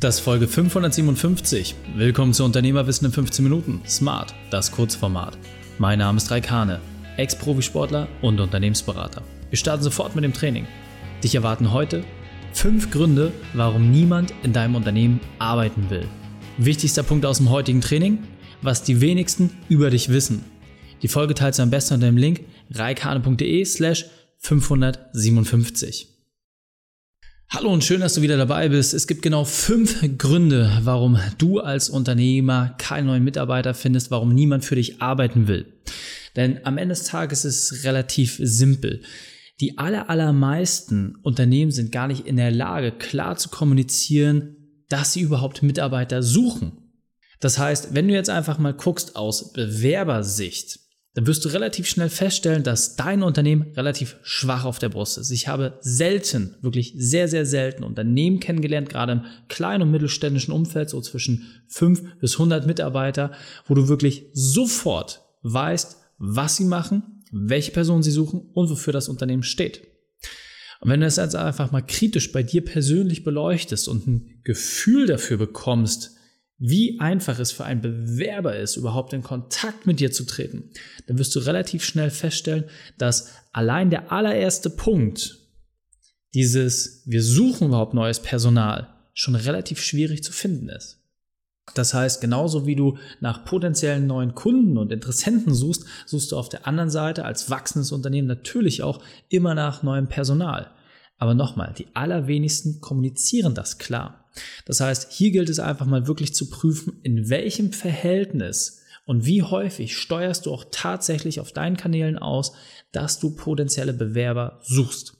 [0.00, 1.74] Das ist Folge 557.
[1.96, 3.80] Willkommen zu Unternehmerwissen in 15 Minuten.
[3.84, 5.36] Smart, das Kurzformat.
[5.78, 6.80] Mein Name ist Raikane,
[7.16, 9.22] Ex-Profisportler und Unternehmensberater.
[9.50, 10.68] Wir starten sofort mit dem Training.
[11.24, 12.04] Dich erwarten heute
[12.52, 16.06] fünf Gründe, warum niemand in deinem Unternehmen arbeiten will.
[16.58, 18.22] Wichtigster Punkt aus dem heutigen Training,
[18.62, 20.44] was die wenigsten über dich wissen.
[21.02, 24.04] Die Folge teilst du am besten unter dem Link reikane.de slash
[24.36, 26.17] 557.
[27.50, 28.92] Hallo und schön, dass du wieder dabei bist.
[28.92, 34.66] Es gibt genau fünf Gründe, warum du als Unternehmer keinen neuen Mitarbeiter findest, warum niemand
[34.66, 35.64] für dich arbeiten will.
[36.36, 39.00] Denn am Ende des Tages ist es relativ simpel.
[39.60, 45.22] Die aller, allermeisten Unternehmen sind gar nicht in der Lage, klar zu kommunizieren, dass sie
[45.22, 46.72] überhaupt Mitarbeiter suchen.
[47.40, 50.80] Das heißt, wenn du jetzt einfach mal guckst aus Bewerbersicht,
[51.14, 55.30] dann wirst du relativ schnell feststellen, dass dein Unternehmen relativ schwach auf der Brust ist.
[55.30, 60.90] Ich habe selten, wirklich sehr, sehr selten Unternehmen kennengelernt, gerade im kleinen und mittelständischen Umfeld,
[60.90, 63.32] so zwischen 5 bis 100 Mitarbeiter,
[63.66, 69.08] wo du wirklich sofort weißt, was sie machen, welche Person sie suchen und wofür das
[69.08, 69.82] Unternehmen steht.
[70.80, 75.06] Und wenn du das jetzt einfach mal kritisch bei dir persönlich beleuchtest und ein Gefühl
[75.06, 76.17] dafür bekommst,
[76.58, 80.70] wie einfach es für einen Bewerber ist, überhaupt in Kontakt mit dir zu treten,
[81.06, 82.64] dann wirst du relativ schnell feststellen,
[82.98, 85.38] dass allein der allererste Punkt,
[86.34, 90.98] dieses wir suchen überhaupt neues Personal, schon relativ schwierig zu finden ist.
[91.74, 96.48] Das heißt, genauso wie du nach potenziellen neuen Kunden und Interessenten suchst, suchst du auf
[96.48, 100.70] der anderen Seite als wachsendes Unternehmen natürlich auch immer nach neuem Personal.
[101.18, 104.27] Aber nochmal, die allerwenigsten kommunizieren das klar.
[104.64, 109.42] Das heißt, hier gilt es einfach mal wirklich zu prüfen, in welchem Verhältnis und wie
[109.42, 112.52] häufig steuerst du auch tatsächlich auf deinen Kanälen aus,
[112.92, 115.16] dass du potenzielle Bewerber suchst.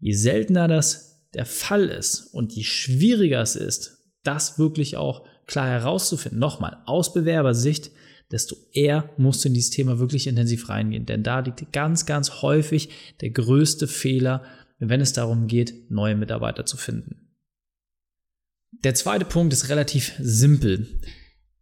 [0.00, 5.68] Je seltener das der Fall ist und je schwieriger es ist, das wirklich auch klar
[5.68, 7.92] herauszufinden, nochmal aus Bewerbersicht,
[8.30, 11.06] desto eher musst du in dieses Thema wirklich intensiv reingehen.
[11.06, 14.42] Denn da liegt ganz, ganz häufig der größte Fehler,
[14.78, 17.27] wenn es darum geht, neue Mitarbeiter zu finden.
[18.72, 20.86] Der zweite Punkt ist relativ simpel.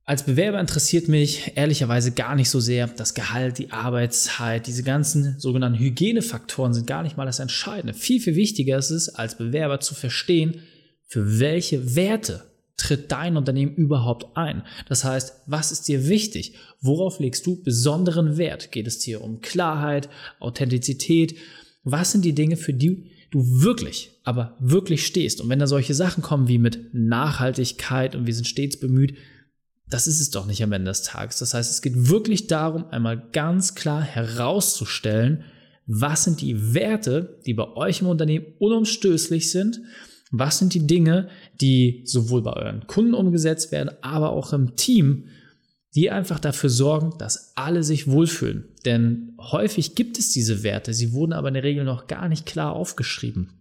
[0.05, 5.39] Als Bewerber interessiert mich ehrlicherweise gar nicht so sehr das Gehalt, die Arbeitszeit, diese ganzen
[5.41, 7.93] sogenannten Hygienefaktoren sind gar nicht mal das Entscheidende.
[7.93, 10.61] Viel, viel wichtiger ist es, als Bewerber zu verstehen,
[11.09, 12.45] für welche Werte
[12.77, 14.63] tritt dein Unternehmen überhaupt ein?
[14.89, 16.55] Das heißt, was ist dir wichtig?
[16.81, 18.71] Worauf legst du besonderen Wert?
[18.71, 21.37] Geht es dir um Klarheit, Authentizität?
[21.83, 25.41] Was sind die Dinge, für die du wirklich, aber wirklich stehst.
[25.41, 29.17] Und wenn da solche Sachen kommen wie mit Nachhaltigkeit und wir sind stets bemüht,
[29.89, 31.39] das ist es doch nicht am Ende des Tages.
[31.39, 35.45] Das heißt, es geht wirklich darum, einmal ganz klar herauszustellen,
[35.87, 39.81] was sind die Werte, die bei euch im Unternehmen unumstößlich sind,
[40.33, 41.29] was sind die Dinge,
[41.61, 45.27] die sowohl bei euren Kunden umgesetzt werden, aber auch im Team,
[45.95, 48.65] die einfach dafür sorgen, dass alle sich wohlfühlen.
[48.85, 52.45] Denn häufig gibt es diese Werte, sie wurden aber in der Regel noch gar nicht
[52.45, 53.53] klar aufgeschrieben.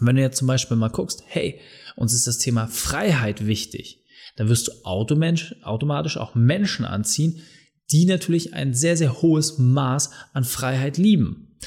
[0.00, 1.60] Wenn du jetzt zum Beispiel mal guckst, hey,
[1.96, 4.04] uns ist das Thema Freiheit wichtig,
[4.36, 7.42] dann wirst du automatisch auch Menschen anziehen,
[7.90, 11.58] die natürlich ein sehr, sehr hohes Maß an Freiheit lieben.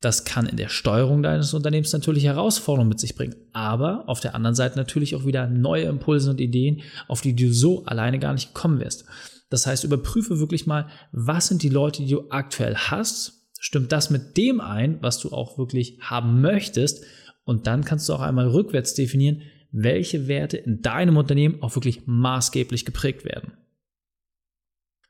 [0.00, 4.34] Das kann in der Steuerung deines Unternehmens natürlich Herausforderungen mit sich bringen, aber auf der
[4.34, 8.32] anderen Seite natürlich auch wieder neue Impulse und Ideen, auf die du so alleine gar
[8.32, 9.04] nicht kommen wirst.
[9.50, 13.48] Das heißt, überprüfe wirklich mal, was sind die Leute, die du aktuell hast?
[13.58, 17.04] Stimmt das mit dem ein, was du auch wirklich haben möchtest?
[17.44, 19.42] Und dann kannst du auch einmal rückwärts definieren,
[19.72, 23.52] welche Werte in deinem Unternehmen auch wirklich maßgeblich geprägt werden.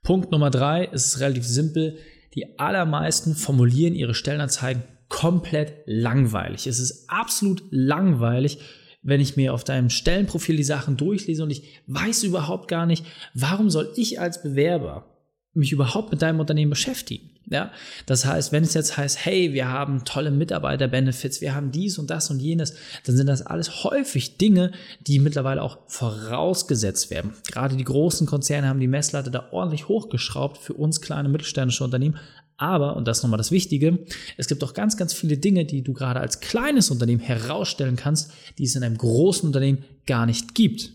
[0.02, 1.98] Punkt Nummer drei ist relativ simpel.
[2.34, 6.66] Die allermeisten formulieren ihre Stellenanzeigen komplett langweilig.
[6.66, 8.58] Es ist absolut langweilig
[9.02, 13.04] wenn ich mir auf deinem Stellenprofil die Sachen durchlese und ich weiß überhaupt gar nicht,
[13.34, 15.09] warum soll ich als Bewerber
[15.54, 17.30] mich überhaupt mit deinem Unternehmen beschäftigen.
[17.50, 17.72] Ja,
[18.06, 22.08] das heißt, wenn es jetzt heißt, hey, wir haben tolle Mitarbeiter-Benefits, wir haben dies und
[22.08, 22.74] das und jenes,
[23.04, 27.32] dann sind das alles häufig Dinge, die mittlerweile auch vorausgesetzt werden.
[27.50, 32.18] Gerade die großen Konzerne haben die Messlatte da ordentlich hochgeschraubt für uns kleine mittelständische Unternehmen.
[32.56, 33.98] Aber, und das ist nochmal das Wichtige,
[34.36, 38.30] es gibt auch ganz, ganz viele Dinge, die du gerade als kleines Unternehmen herausstellen kannst,
[38.58, 40.92] die es in einem großen Unternehmen gar nicht gibt.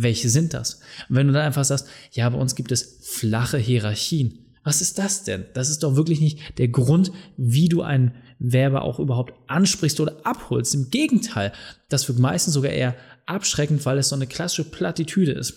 [0.00, 0.74] Welche sind das?
[1.08, 4.38] Und wenn du dann einfach sagst, ja, bei uns gibt es flache Hierarchien.
[4.62, 5.46] Was ist das denn?
[5.54, 10.14] Das ist doch wirklich nicht der Grund, wie du einen Werber auch überhaupt ansprichst oder
[10.24, 10.74] abholst.
[10.74, 11.52] Im Gegenteil,
[11.88, 12.94] das wird meistens sogar eher
[13.26, 15.54] abschreckend, weil es so eine klassische Plattitüde ist.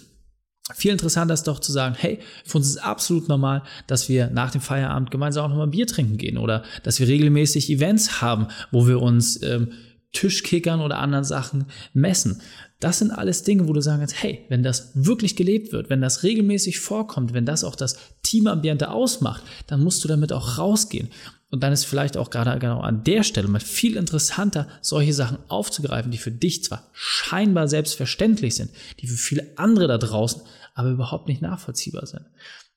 [0.74, 4.52] Viel interessanter ist doch zu sagen, hey, für uns ist absolut normal, dass wir nach
[4.52, 8.88] dem Feierabend gemeinsam auch nochmal Bier trinken gehen oder dass wir regelmäßig Events haben, wo
[8.88, 9.72] wir uns ähm,
[10.14, 12.42] Tischkickern oder anderen Sachen messen.
[12.80, 16.02] Das sind alles Dinge, wo du sagen kannst, hey, wenn das wirklich gelebt wird, wenn
[16.02, 21.10] das regelmäßig vorkommt, wenn das auch das Teamambiente ausmacht, dann musst du damit auch rausgehen.
[21.52, 25.38] Und dann ist vielleicht auch gerade genau an der Stelle mal viel interessanter, solche Sachen
[25.50, 30.42] aufzugreifen, die für dich zwar scheinbar selbstverständlich sind, die für viele andere da draußen
[30.74, 32.26] aber überhaupt nicht nachvollziehbar sind.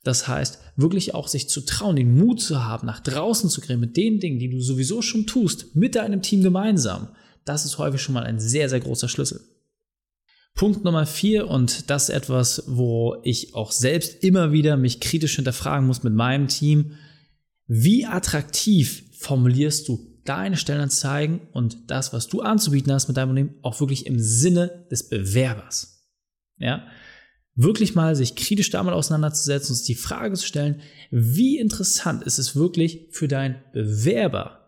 [0.02, 3.80] Das heißt, wirklich auch sich zu trauen, den Mut zu haben, nach draußen zu gehen
[3.80, 7.08] mit den Dingen, die du sowieso schon tust, mit deinem Team gemeinsam.
[7.44, 9.41] Das ist häufig schon mal ein sehr, sehr großer Schlüssel.
[10.55, 15.37] Punkt Nummer vier, und das ist etwas, wo ich auch selbst immer wieder mich kritisch
[15.37, 16.93] hinterfragen muss mit meinem Team.
[17.67, 23.58] Wie attraktiv formulierst du deine Stellenanzeigen und das, was du anzubieten hast mit deinem Unternehmen,
[23.62, 26.06] auch wirklich im Sinne des Bewerbers?
[26.56, 26.87] Ja,
[27.56, 32.55] wirklich mal sich kritisch damit auseinanderzusetzen und die Frage zu stellen, wie interessant ist es
[32.55, 34.61] wirklich für deinen Bewerber,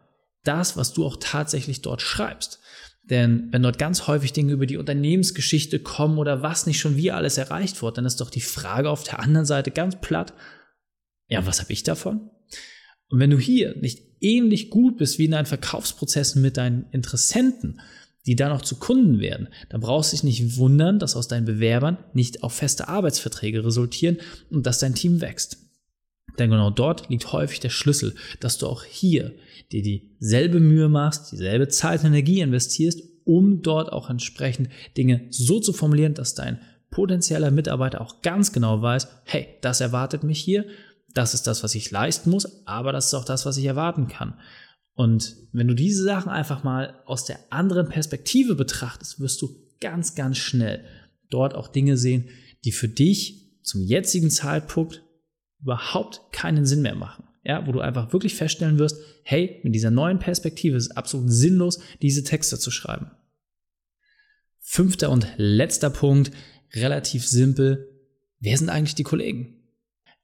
[0.42, 2.60] das, was du auch tatsächlich dort schreibst.
[3.08, 7.12] Denn wenn dort ganz häufig Dinge über die Unternehmensgeschichte kommen oder was nicht schon wie
[7.12, 10.34] alles erreicht wurde, dann ist doch die Frage auf der anderen Seite ganz platt,
[11.28, 12.30] ja, was habe ich davon?
[13.08, 17.80] Und wenn du hier nicht ähnlich gut bist wie in deinen Verkaufsprozessen mit deinen Interessenten,
[18.26, 21.46] die dann auch zu Kunden werden, dann brauchst du dich nicht wundern, dass aus deinen
[21.46, 24.18] Bewerbern nicht auch feste Arbeitsverträge resultieren
[24.50, 25.65] und dass dein Team wächst.
[26.38, 29.34] Denn genau dort liegt häufig der Schlüssel, dass du auch hier
[29.72, 35.58] dir dieselbe Mühe machst, dieselbe Zeit und Energie investierst, um dort auch entsprechend Dinge so
[35.60, 36.60] zu formulieren, dass dein
[36.90, 40.66] potenzieller Mitarbeiter auch ganz genau weiß, hey, das erwartet mich hier,
[41.12, 44.06] das ist das, was ich leisten muss, aber das ist auch das, was ich erwarten
[44.06, 44.34] kann.
[44.94, 49.48] Und wenn du diese Sachen einfach mal aus der anderen Perspektive betrachtest, wirst du
[49.80, 50.84] ganz, ganz schnell
[51.28, 52.28] dort auch Dinge sehen,
[52.64, 55.02] die für dich zum jetzigen Zeitpunkt
[55.66, 57.24] überhaupt keinen Sinn mehr machen.
[57.44, 61.30] Ja, wo du einfach wirklich feststellen wirst, hey, mit dieser neuen Perspektive ist es absolut
[61.30, 63.10] sinnlos, diese Texte zu schreiben.
[64.60, 66.30] Fünfter und letzter Punkt,
[66.72, 67.88] relativ simpel.
[68.40, 69.55] Wer sind eigentlich die Kollegen?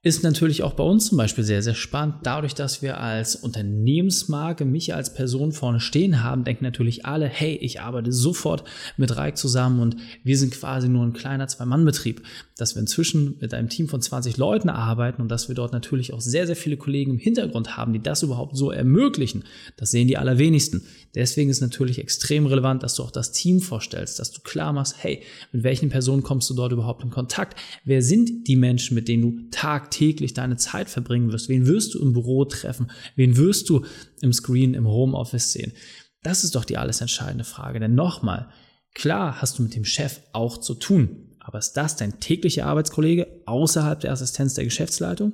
[0.05, 2.15] Ist natürlich auch bei uns zum Beispiel sehr, sehr spannend.
[2.23, 7.55] Dadurch, dass wir als Unternehmensmarke mich als Person vorne stehen haben, denken natürlich alle, hey,
[7.55, 8.65] ich arbeite sofort
[8.97, 9.95] mit Reik zusammen und
[10.25, 12.21] wir sind quasi nur ein kleiner Zwei-Mann-Betrieb.
[12.57, 16.13] Dass wir inzwischen mit einem Team von 20 Leuten arbeiten und dass wir dort natürlich
[16.13, 19.45] auch sehr, sehr viele Kollegen im Hintergrund haben, die das überhaupt so ermöglichen,
[19.77, 20.85] das sehen die allerwenigsten.
[21.15, 24.95] Deswegen ist natürlich extrem relevant, dass du auch das Team vorstellst, dass du klar machst,
[24.99, 25.23] hey,
[25.53, 27.57] mit welchen Personen kommst du dort überhaupt in Kontakt?
[27.85, 31.49] Wer sind die Menschen, mit denen du tagtäglich tagtäglich deine Zeit verbringen wirst.
[31.49, 32.91] Wen wirst du im Büro treffen?
[33.15, 33.85] Wen wirst du
[34.21, 35.73] im Screen, im Homeoffice sehen?
[36.23, 37.79] Das ist doch die alles entscheidende Frage.
[37.79, 38.49] Denn nochmal,
[38.93, 41.35] klar hast du mit dem Chef auch zu tun.
[41.39, 45.33] Aber ist das dein täglicher Arbeitskollege außerhalb der Assistenz der Geschäftsleitung?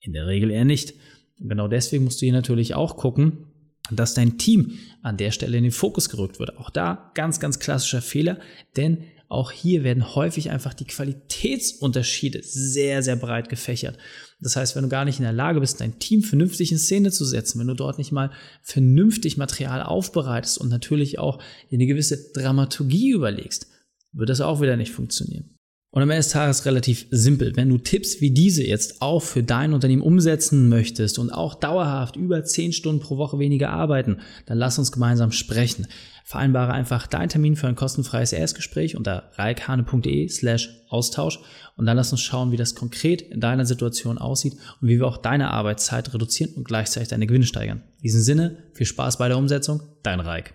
[0.00, 0.94] In der Regel eher nicht.
[1.40, 3.46] Und genau deswegen musst du hier natürlich auch gucken,
[3.90, 6.56] dass dein Team an der Stelle in den Fokus gerückt wird.
[6.58, 8.38] Auch da ganz, ganz klassischer Fehler,
[8.76, 13.98] denn auch hier werden häufig einfach die Qualitätsunterschiede sehr, sehr breit gefächert.
[14.40, 17.10] Das heißt, wenn du gar nicht in der Lage bist, dein Team vernünftig in Szene
[17.10, 18.30] zu setzen, wenn du dort nicht mal
[18.62, 21.42] vernünftig Material aufbereitest und natürlich auch
[21.72, 23.68] eine gewisse Dramaturgie überlegst,
[24.12, 25.53] wird das auch wieder nicht funktionieren.
[25.94, 27.54] Und am Ende des Tages relativ simpel.
[27.54, 32.16] Wenn du Tipps wie diese jetzt auch für dein Unternehmen umsetzen möchtest und auch dauerhaft
[32.16, 35.86] über 10 Stunden pro Woche weniger arbeiten, dann lass uns gemeinsam sprechen.
[36.24, 41.38] Vereinbare einfach deinen Termin für ein kostenfreies Erstgespräch unter reikhane.de slash Austausch
[41.76, 45.06] und dann lass uns schauen, wie das konkret in deiner Situation aussieht und wie wir
[45.06, 47.82] auch deine Arbeitszeit reduzieren und gleichzeitig deine Gewinne steigern.
[47.98, 50.54] In diesem Sinne, viel Spaß bei der Umsetzung, dein Reik.